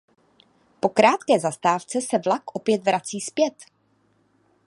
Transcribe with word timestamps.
Po 0.79 0.89
krátké 0.89 1.39
zastávce 1.39 2.01
se 2.01 2.17
vlak 2.25 2.43
opět 2.55 2.83
vrací 2.83 3.21
zpět. 3.21 3.53